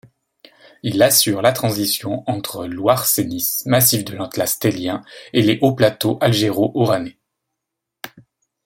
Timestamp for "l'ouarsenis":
2.65-3.61